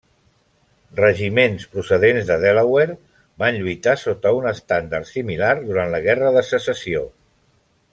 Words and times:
Regiments 0.99 1.65
procedents 1.75 2.25
de 2.31 2.39
Delaware 2.45 2.97
van 3.45 3.61
lluitar 3.61 3.95
sota 4.07 4.35
un 4.41 4.51
estendard 4.57 5.13
similar 5.15 5.55
durant 5.71 5.97
la 5.97 6.05
Guerra 6.11 6.37
de 6.41 6.49
Secessió. 6.53 7.09